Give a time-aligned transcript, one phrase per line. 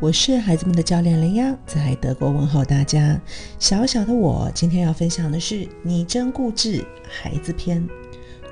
[0.00, 3.20] 我是孩子们的教练林央，在德国问候大家。
[3.58, 7.84] 小小的我今天要分享的是“你真固执”孩子篇。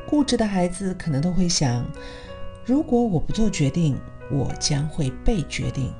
[0.08, 1.86] 固执的孩子可能都会想：
[2.64, 3.96] 如果我不做决定，
[4.28, 5.94] 我将会被决定。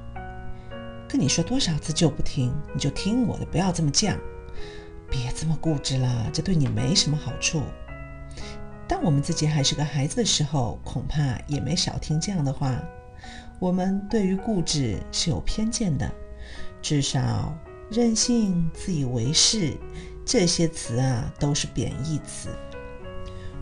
[1.07, 4.17] 跟你说多少次就不听，你就听我的，不要这么犟，
[5.09, 7.63] 别这么固执了，这对你没什么好处。
[8.89, 12.77] 当我们自己还是个孩子的时候，恐怕也没少听这样的话。
[13.59, 16.11] 我们对于固执是有偏见的，
[16.82, 17.57] 至少
[17.90, 19.75] 任性、自以为是
[20.25, 22.49] 这些词啊都是贬义词。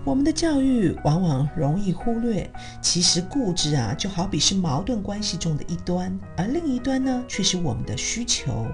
[0.04, 2.50] 我们的教育往往容易忽略，
[2.82, 8.66] 其实固执啊就好比是矛盾关系中的一端，而另一端呢却是我们的需求、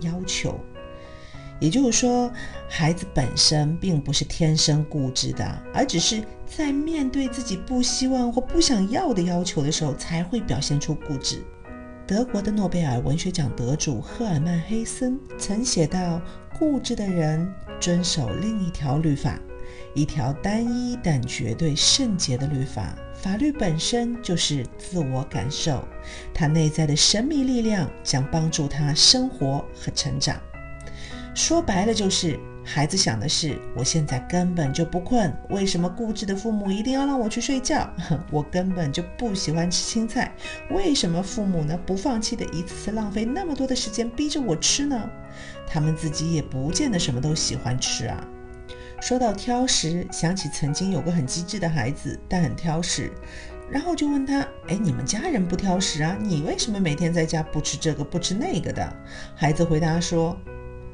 [0.00, 0.58] 要求。
[1.62, 2.28] 也就是说，
[2.68, 11.40] 孩子本身并不是天生固执的，而只是在面对自己不希望或不想要的要求的时候，才会表现出固执。
[12.04, 16.20] 德国的诺贝尔文学奖得主赫尔曼·黑森曾写道
[16.58, 17.48] ：“固执的人
[17.78, 19.38] 遵守另一条律法，
[19.94, 22.92] 一条单一但绝对圣洁的律法。
[23.14, 25.86] 法律本身就是自我感受，
[26.34, 30.36] 它内在的神秘力量将帮助他生活和成长。”
[31.34, 37.90] 说白了就是，孩子想的是，我现在根本就不困，为什么固执的父母一定要让我去睡觉？
[38.30, 40.30] 我根本就不喜欢吃青菜，
[40.70, 45.10] 为什么父母呢不放弃的一次次浪费那么多的时间逼着我吃呢？
[45.66, 48.22] 他们自己也不见得什么都喜欢吃啊。
[49.00, 53.10] 说到挑食，想起曾经有个很机智的孩子，但很挑食，
[53.70, 56.16] 然后就问他：哎，你们家人不挑食啊？
[56.20, 58.96] 你为什么每天在家不吃这个不吃那个的？
[59.34, 60.38] 孩子回答说。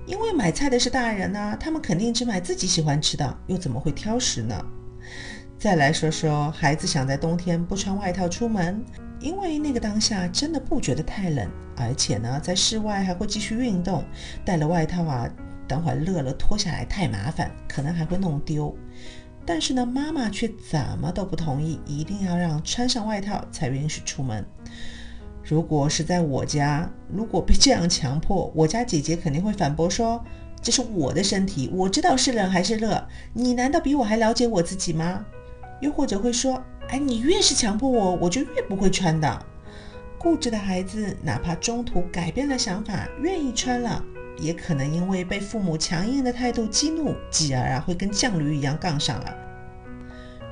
[0.08, 4.64] 因为买菜的是大人呐，他们肯定只买自己喜欢吃的，又怎么会挑食呢？
[5.58, 8.82] 再来说说孩子想在冬天不穿外套出门，
[9.20, 14.02] 因为那个当下真的不觉得太冷，而且呢，在室外还会继续运动，
[14.46, 15.28] 带了外套啊，
[15.68, 18.74] 等会儿热了脱下来太麻烦，可能还会弄丢。
[19.44, 24.42] 但是呢，妈妈却怎么都不同意，一定要让穿上外套才允许出门。
[25.48, 30.22] 如果是在我家，如果被这样强迫，我家姐姐肯定会反驳说
[30.60, 35.24] ：“这是我的身体，我知道是冷还是热，你难道比我还了解我自己吗？”
[35.80, 39.46] 又或者会说：“哎，你越是强迫我，我就越不会穿的。”
[40.20, 44.04] 固执的孩子，哪怕中途改变了想法，愿意穿了，
[44.38, 49.34] 也可能因为被父母强硬的态度激怒，继而啊会跟犟驴一样杠上了。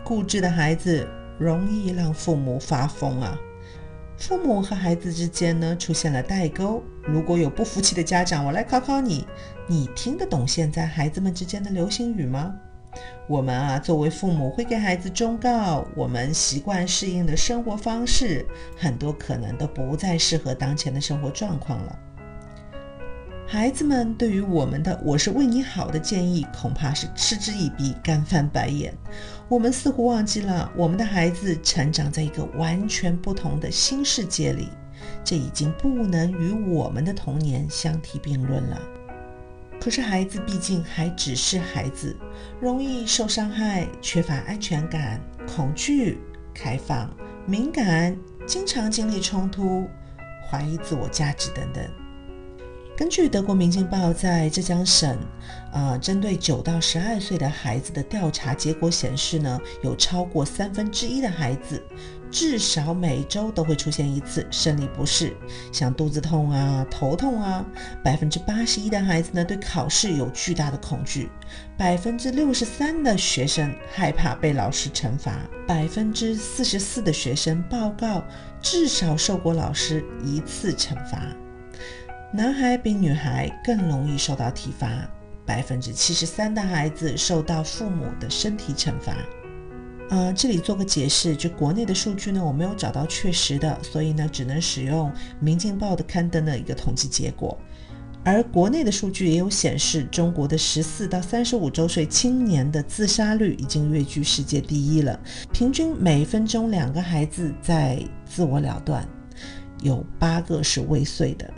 [0.02, 1.06] 固执的孩子
[1.38, 3.38] 容易让父母发疯啊。
[4.18, 6.82] 父母和孩子之间呢出现了代沟。
[7.04, 9.26] 如果有不服气的家长，我来考考你：
[9.68, 12.54] 你听得懂现在孩子们之间的流行语吗？
[13.28, 21.98] 我们啊，作为父母会给孩子忠告，我们习惯适应的生活方式，很多可能都不再适合当前的生活状况了。
[23.48, 28.92] 孩子们对于我们的“我是为你好”的建议，恐怕是嗤之以鼻、干翻白眼。
[29.48, 34.68] 我们似乎忘记了，我们的孩子成长在一个完全不同的新世界里，
[35.22, 38.82] 这已经不能与我们的童年相提并论了。
[39.80, 42.16] 可是，孩子毕竟还只是孩子，
[42.60, 46.18] 容易受伤害，缺乏安全感，恐惧、
[46.52, 47.08] 开放、
[47.46, 49.86] 敏感，经常经历冲突，
[50.50, 51.84] 怀疑自我价值等等。
[52.96, 55.18] 根据德国《明镜报》在浙江省，
[55.70, 61.82] 呃，针对九到十二岁的孩子的调查结果显示呢，有超过三分之一的孩子
[62.30, 65.36] 至少每周都会出现一次生理不适，
[65.70, 67.62] 像肚子痛啊、头痛啊。
[68.02, 71.28] 百分之八十一的孩子呢，对考试有巨大的恐惧；
[71.76, 75.32] 百分之六十三的学生害怕被老师惩罚；
[75.68, 78.24] 百分之四十四的学生报告
[78.62, 81.20] 至少受过老师一次惩罚。
[82.36, 85.08] 男孩比女孩更容易受到体罚，
[85.46, 89.16] 百分之七十三的孩子受到父母的身体惩罚。
[90.10, 95.08] 呃，这里做个解释，就国内的数据呢，我没有找到确实的，所以呢，只能使用
[95.40, 97.56] 《明镜报》的刊登的一个统计结果。
[98.22, 105.18] 而国内的数据也有显示，中国的十四到三十五周岁青年的自杀率已经跃居世界第一了，
[105.54, 109.08] 平均每分钟两个孩子在自我了断，
[109.80, 111.50] 有八个是未遂的。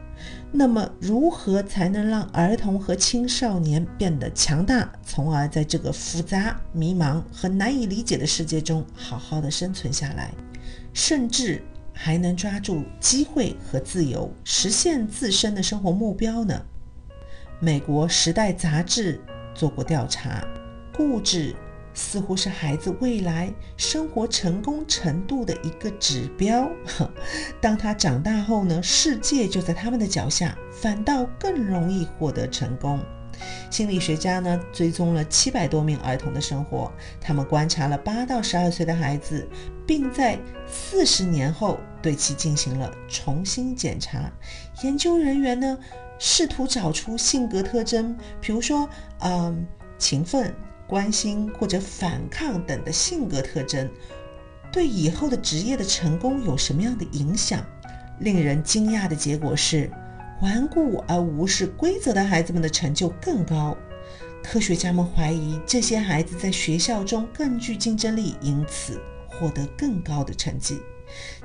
[0.51, 10.33] 那么，如何才能让儿童和青少年变得强大，从而在这个复杂、迷茫和难以理解的世界中好好的生存下来，
[10.95, 11.63] 甚至
[11.93, 16.63] 还能抓住机会和自由，实现自身的生活目标呢？
[17.61, 19.21] 美国《时代》杂志
[19.55, 20.47] 做过调查，
[20.97, 21.55] 固执、
[21.99, 26.71] 似乎是孩子未来生活成功程度的一个指标。
[27.61, 33.01] 当他长大后呢，世界就在他们的脚下，反倒更容易获得成功。
[33.69, 39.49] 心理学家呢追踪了七百多名儿童的生活，他们观察了八到十二岁的孩子，
[39.85, 44.31] 并在四十年后对其进行了重新检查。
[44.85, 45.77] 研究人员呢
[46.21, 48.89] 试图找出性格特征，比如说，
[49.21, 49.67] 嗯，
[49.99, 50.55] 勤奋、
[50.89, 53.89] 关心或者反抗等的性格特征，
[54.73, 57.65] 对以后的职业的成功有什么样的影响？
[58.21, 59.91] 令人惊讶的结果是。
[60.41, 63.77] 顽固而无视规则的孩子们的成就更高。
[64.41, 70.81] 科学家们怀疑这些孩子在学校中更具竞争力，因此获得更高的成绩。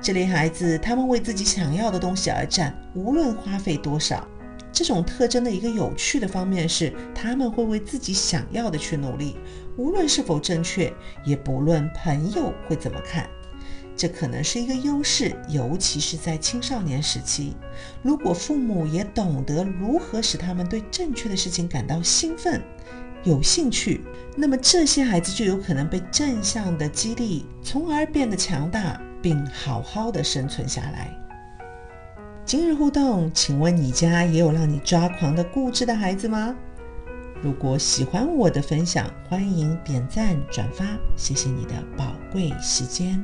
[0.00, 4.28] 这类孩子，他们为自己想要的东西而战，无论花费多少。
[4.74, 9.36] 这种特征的一个有趣的方面是，他们会为自己想要的去努力，
[9.76, 10.92] 无论是否正确，
[11.24, 13.30] 也不论朋友会怎么看。
[13.96, 17.54] 这可能是一个优势，尤其是在青少年时期。
[18.02, 22.60] 如果父母也懂得如何使他们对正确的事情感到兴奋、
[23.22, 24.00] 有兴趣，
[24.36, 31.16] 那么这些孩子就有可能被正向的激励，从而变得强大，并好好的生存下来。
[32.46, 36.54] 今日互动，请问你家也有让你抓狂的固执的孩子吗？
[37.42, 40.84] 如果喜欢我的分享，欢迎点赞转发，
[41.16, 43.18] 谢谢你的宝贵时间。